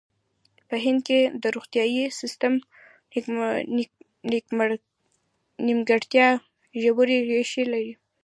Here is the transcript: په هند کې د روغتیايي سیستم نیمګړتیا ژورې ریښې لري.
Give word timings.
په 0.67 0.75
هند 0.85 0.99
کې 1.07 1.19
د 1.41 1.43
روغتیايي 1.55 2.05
سیستم 2.19 2.53
نیمګړتیا 5.65 6.27
ژورې 6.81 7.17
ریښې 7.29 7.63
لري. 7.73 7.93